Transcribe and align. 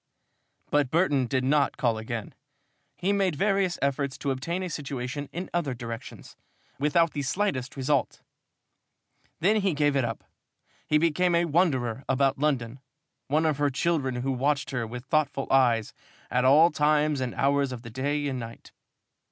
But 0.71 0.89
Burton 0.89 1.27
did 1.27 1.43
not 1.43 1.77
call 1.77 1.99
again. 1.99 2.33
He 2.97 3.13
made 3.13 3.35
various 3.35 3.77
efforts 3.83 4.17
to 4.17 4.31
obtain 4.31 4.63
a 4.63 4.67
situation 4.71 5.29
in 5.31 5.47
other 5.53 5.75
directions, 5.75 6.35
without 6.79 7.13
the 7.13 7.21
slightest 7.21 7.77
result. 7.77 8.23
Then 9.41 9.57
he 9.57 9.75
gave 9.75 9.95
it 9.95 10.03
up. 10.03 10.23
He 10.87 10.97
became 10.97 11.35
a 11.35 11.45
wanderer 11.45 12.03
about 12.09 12.39
London, 12.39 12.79
one 13.27 13.45
of 13.45 13.59
her 13.59 13.69
children 13.69 14.15
who 14.15 14.31
watched 14.31 14.71
her 14.71 14.87
with 14.87 15.05
thoughtful 15.05 15.45
eyes 15.51 15.93
at 16.31 16.45
all 16.45 16.71
times 16.71 17.21
and 17.21 17.35
hours 17.35 17.71
of 17.71 17.83
the 17.83 17.91
day 17.91 18.27
and 18.27 18.39
night. 18.39 18.71